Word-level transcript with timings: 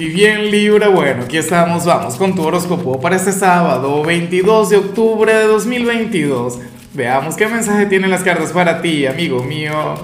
Y 0.00 0.08
bien 0.08 0.50
Libra, 0.50 0.88
bueno, 0.88 1.24
aquí 1.24 1.36
estamos, 1.36 1.84
vamos 1.84 2.16
con 2.16 2.34
tu 2.34 2.40
horóscopo 2.42 2.98
para 3.02 3.16
este 3.16 3.32
sábado 3.32 4.02
22 4.02 4.70
de 4.70 4.78
octubre 4.78 5.30
de 5.30 5.44
2022. 5.44 6.58
Veamos 6.94 7.36
qué 7.36 7.46
mensaje 7.46 7.84
tienen 7.84 8.08
las 8.08 8.22
cartas 8.22 8.50
para 8.52 8.80
ti, 8.80 9.04
amigo 9.04 9.44
mío. 9.44 9.96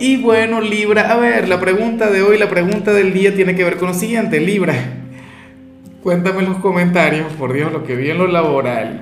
Y 0.00 0.20
bueno, 0.20 0.60
Libra, 0.60 1.12
a 1.12 1.16
ver, 1.16 1.48
la 1.48 1.60
pregunta 1.60 2.10
de 2.10 2.22
hoy, 2.22 2.38
la 2.38 2.50
pregunta 2.50 2.92
del 2.92 3.12
día 3.12 3.32
tiene 3.32 3.54
que 3.54 3.62
ver 3.62 3.76
con 3.76 3.90
lo 3.90 3.94
siguiente, 3.94 4.40
Libra. 4.40 4.74
Cuéntame 6.02 6.40
en 6.40 6.48
los 6.48 6.58
comentarios, 6.58 7.32
por 7.34 7.52
Dios, 7.52 7.72
lo 7.72 7.84
que 7.84 7.94
vi 7.94 8.10
en 8.10 8.18
lo 8.18 8.26
laboral. 8.26 9.00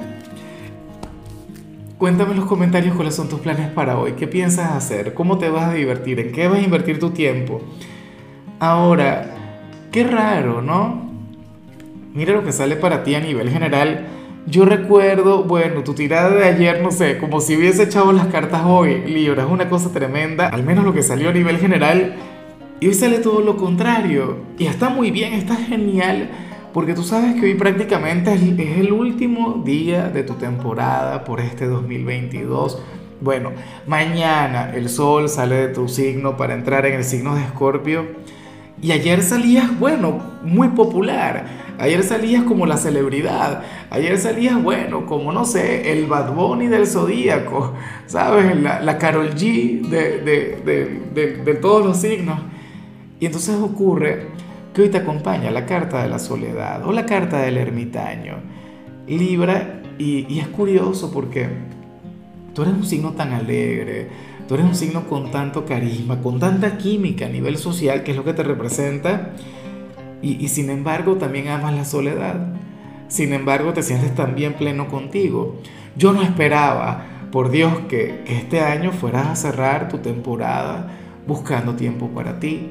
Cuéntame 1.97 2.33
en 2.33 2.41
los 2.41 2.47
comentarios 2.47 2.95
cuáles 2.95 3.15
son 3.15 3.31
tus 3.31 3.41
planes 3.41 3.71
para 3.71 3.97
hoy, 3.97 4.13
qué 4.13 4.27
piensas 4.27 4.73
hacer, 4.73 5.15
cómo 5.15 5.39
te 5.39 5.49
vas 5.49 5.71
a 5.71 5.73
divertir, 5.73 6.21
en 6.21 6.33
qué 6.33 6.49
vas 6.49 6.59
a 6.59 6.63
invertir 6.63 6.99
tu 6.99 7.13
tiempo. 7.13 7.63
Ahora, 8.61 9.38
Qué 9.91 10.05
raro, 10.05 10.61
¿no? 10.61 11.09
Mira 12.13 12.35
lo 12.35 12.45
que 12.45 12.53
sale 12.53 12.77
para 12.77 13.05
ti 13.05 13.15
a 13.15 13.21
nivel 13.21 13.49
general. 13.49 14.07
Yo 14.47 14.65
recuerdo, 14.65 15.45
bueno, 15.45 15.83
tu 15.83 15.95
tirada 15.95 16.31
de 16.31 16.45
ayer, 16.45 16.83
no 16.83 16.91
sé, 16.91 17.19
como 17.19 17.41
si 17.41 17.57
hubiese 17.57 17.85
echado 17.85 18.13
las 18.13 18.27
cartas 18.27 18.63
hoy, 18.67 19.03
Libra, 19.07 19.45
es 19.45 19.51
una 19.51 19.69
cosa 19.69 19.93
tremenda, 19.93 20.49
al 20.49 20.63
menos 20.63 20.85
lo 20.85 20.93
que 20.93 21.03
salió 21.03 21.31
a 21.31 21.33
nivel 21.33 21.59
general. 21.59 22.15
Y 22.81 22.89
hoy 22.89 22.95
sale 22.95 23.19
todo 23.19 23.41
lo 23.41 23.57
contrario. 23.57 24.39
Y 24.59 24.67
está 24.67 24.91
muy 24.91 25.11
bien, 25.11 25.33
está 25.33 25.57
genial, 25.57 26.31
porque 26.75 26.95
tú 26.95 27.03
sabes 27.03 27.35
que 27.35 27.47
hoy 27.47 27.55
prácticamente 27.55 28.33
es, 28.33 28.43
es 28.43 28.79
el 28.79 28.93
último 28.93 29.63
día 29.65 30.09
de 30.09 30.23
tu 30.23 30.35
temporada 30.35 31.25
por 31.25 31.41
este 31.41 31.67
2022. 31.67 32.83
Bueno, 33.21 33.53
mañana 33.87 34.71
el 34.75 34.91
sol 34.91 35.29
sale 35.29 35.57
de 35.57 35.69
tu 35.69 35.89
signo 35.89 36.37
para 36.37 36.55
entrar 36.55 36.87
en 36.87 36.95
el 36.95 37.05
signo 37.05 37.35
de 37.35 37.43
Escorpio. 37.43 38.07
Y 38.81 38.93
ayer 38.93 39.23
salías, 39.23 39.77
bueno, 39.79 40.23
muy 40.43 40.69
popular. 40.69 41.45
Ayer 41.79 42.03
salías 42.05 42.45
como 42.45 42.65
la 42.65 42.77
celebridad. 42.77 43.63
Ayer 43.91 44.19
salías, 44.19 44.63
bueno, 44.63 45.05
como 45.07 45.33
no 45.33 45.45
sé, 45.45 45.93
el 45.93 46.07
Bad 46.07 46.33
Bunny 46.33 46.69
del 46.69 46.87
Zodíaco. 46.87 47.75
¿Sabes? 48.07 48.61
La, 48.61 48.99
Carol 48.99 49.35
G 49.35 49.83
de, 49.89 50.19
de, 50.21 51.03
de, 51.13 51.37
de, 51.45 51.55
todos 51.55 51.85
los 51.85 51.97
signos. 51.97 52.41
Y 53.19 53.27
entonces 53.27 53.57
ocurre 53.57 54.27
que 54.73 54.83
hoy 54.83 54.89
te 54.91 54.99
acompaña 54.99 55.51
la 55.51 55.67
carta 55.67 56.03
de 56.03 56.09
la 56.09 56.21
soledad 56.21 56.87
o 56.87 56.93
la 56.93 57.05
carta 57.05 57.39
del 57.41 57.57
ermitaño. 57.57 58.37
Libra, 59.09 59.83
y, 59.99 60.33
y 60.33 60.39
es 60.39 60.47
curioso 60.49 61.11
porque 61.11 61.49
tú 62.55 62.63
eres 62.63 62.75
un 62.75 62.85
signo 62.85 63.13
tan 63.13 63.33
alegre 63.33 64.09
Tú 64.49 64.55
eres 64.55 64.67
un 64.67 64.75
signo 64.75 65.07
con 65.07 65.31
tanto 65.31 65.67
carisma, 65.67 66.23
con 66.23 66.39
tanta 66.39 66.79
química 66.79 67.27
a 67.27 67.29
nivel 67.29 67.59
social, 67.59 68.03
que 68.03 68.13
es 68.13 68.17
lo 68.17 68.25
que 68.25 68.33
te 68.33 68.43
representa, 68.43 69.33
y, 70.23 70.49
sin 70.49 70.71
embargo 70.71 71.17
también 71.17 71.49
amas 71.49 71.75
la 71.75 71.85
soledad. 71.85 72.55
Sin 73.09 73.35
embargo 73.35 73.75
te 73.75 73.83
sientes 73.83 74.15
también 74.15 74.55
pleno 74.55 74.89
contigo. 74.89 75.57
Yo 75.97 76.15
no 76.15 76.23
esperaba, 76.23 77.05
por 77.31 77.51
Dios, 77.51 77.75
que, 77.91 78.25
este 78.27 78.61
año 78.61 78.91
fueras 78.91 79.27
a 79.27 79.37
cerrar 79.37 79.91
tu 79.91 79.99
temporada 79.99 80.97
buscando 81.27 81.75
tiempo 81.75 82.09
para 82.09 82.41
ti. 82.41 82.69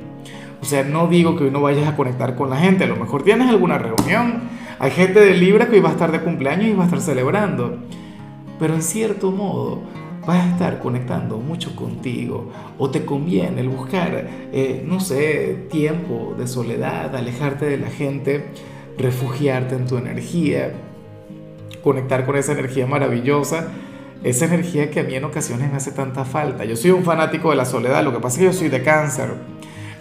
O 0.59 0.65
sea, 0.65 0.83
no 0.83 1.07
digo 1.07 1.35
que 1.35 1.43
hoy 1.43 1.51
no 1.51 1.61
vayas 1.61 1.87
a 1.87 1.95
conectar 1.95 2.35
con 2.35 2.49
la 2.49 2.57
gente, 2.57 2.85
a 2.85 2.87
lo 2.87 2.95
mejor 2.95 3.21
tienes 3.21 3.49
alguna 3.49 3.77
reunión. 3.77 4.49
Hay 4.79 4.89
gente 4.89 5.19
de 5.19 5.35
Libra 5.35 5.67
que 5.67 5.75
hoy 5.75 5.81
va 5.81 5.89
a 5.89 5.93
estar 5.93 6.11
de 6.11 6.21
cumpleaños 6.21 6.65
y 6.65 6.73
va 6.73 6.83
a 6.83 6.87
estar 6.87 7.01
celebrando. 7.01 7.77
Pero 8.59 8.73
en 8.73 8.81
cierto 8.81 9.31
modo, 9.31 9.83
vas 10.27 10.45
a 10.45 10.49
estar 10.49 10.79
conectando 10.79 11.37
mucho 11.37 11.73
contigo 11.73 12.51
o 12.77 12.91
te 12.91 13.05
conviene 13.05 13.61
el 13.61 13.69
buscar, 13.69 14.27
eh, 14.51 14.83
no 14.85 14.99
sé, 14.99 15.67
tiempo 15.71 16.35
de 16.37 16.47
soledad, 16.47 17.15
alejarte 17.15 17.65
de 17.65 17.77
la 17.77 17.87
gente, 17.87 18.47
refugiarte 18.97 19.75
en 19.75 19.87
tu 19.87 19.97
energía, 19.97 20.73
conectar 21.81 22.25
con 22.25 22.35
esa 22.35 22.51
energía 22.51 22.85
maravillosa, 22.85 23.69
esa 24.23 24.45
energía 24.45 24.91
que 24.91 24.99
a 24.99 25.03
mí 25.03 25.15
en 25.15 25.23
ocasiones 25.23 25.71
me 25.71 25.77
hace 25.77 25.91
tanta 25.91 26.25
falta. 26.25 26.65
Yo 26.65 26.75
soy 26.75 26.91
un 26.91 27.05
fanático 27.05 27.51
de 27.51 27.55
la 27.55 27.65
soledad, 27.65 28.03
lo 28.03 28.11
que 28.11 28.19
pasa 28.19 28.35
es 28.35 28.39
que 28.39 28.45
yo 28.45 28.53
soy 28.53 28.67
de 28.67 28.83
cáncer. 28.83 29.29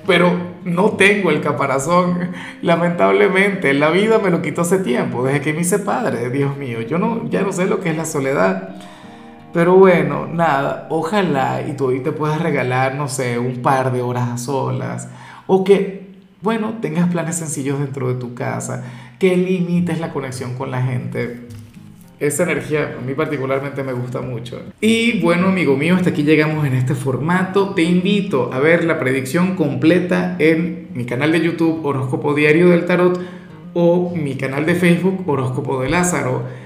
Pero 0.08 0.32
no 0.64 0.90
tengo 0.90 1.30
el 1.30 1.40
caparazón, 1.40 2.30
lamentablemente. 2.62 3.74
La 3.74 3.90
vida 3.90 4.18
me 4.18 4.30
lo 4.30 4.40
quitó 4.40 4.62
hace 4.62 4.78
tiempo, 4.78 5.24
desde 5.24 5.40
que 5.40 5.52
me 5.52 5.60
hice 5.60 5.80
padre, 5.80 6.30
Dios 6.30 6.56
mío. 6.56 6.80
Yo 6.82 6.98
no, 6.98 7.28
ya 7.28 7.42
no 7.42 7.52
sé 7.52 7.66
lo 7.66 7.80
que 7.80 7.90
es 7.90 7.96
la 7.96 8.04
soledad. 8.04 8.76
Pero 9.56 9.74
bueno, 9.76 10.26
nada, 10.26 10.86
ojalá 10.90 11.64
y 11.66 11.72
tú 11.72 11.86
hoy 11.86 12.00
te 12.00 12.12
puedas 12.12 12.42
regalar, 12.42 12.94
no 12.94 13.08
sé, 13.08 13.38
un 13.38 13.62
par 13.62 13.90
de 13.90 14.02
horas 14.02 14.28
a 14.28 14.36
solas. 14.36 15.08
O 15.46 15.64
que, 15.64 16.10
bueno, 16.42 16.74
tengas 16.82 17.08
planes 17.08 17.36
sencillos 17.36 17.78
dentro 17.78 18.06
de 18.08 18.20
tu 18.20 18.34
casa, 18.34 18.84
que 19.18 19.34
limites 19.34 19.98
la 19.98 20.12
conexión 20.12 20.52
con 20.56 20.70
la 20.70 20.82
gente. 20.82 21.46
Esa 22.20 22.42
energía 22.42 22.96
a 22.98 23.00
mí 23.00 23.14
particularmente 23.14 23.82
me 23.82 23.94
gusta 23.94 24.20
mucho. 24.20 24.60
Y 24.82 25.22
bueno, 25.22 25.46
amigo 25.46 25.74
mío, 25.74 25.96
hasta 25.96 26.10
aquí 26.10 26.22
llegamos 26.22 26.66
en 26.66 26.74
este 26.74 26.94
formato. 26.94 27.70
Te 27.70 27.82
invito 27.82 28.52
a 28.52 28.58
ver 28.58 28.84
la 28.84 28.98
predicción 28.98 29.56
completa 29.56 30.36
en 30.38 30.88
mi 30.92 31.06
canal 31.06 31.32
de 31.32 31.40
YouTube 31.40 31.82
Horóscopo 31.82 32.34
Diario 32.34 32.68
del 32.68 32.84
Tarot 32.84 33.18
o 33.72 34.14
mi 34.14 34.34
canal 34.34 34.66
de 34.66 34.74
Facebook 34.74 35.26
Horóscopo 35.26 35.80
de 35.80 35.88
Lázaro. 35.88 36.65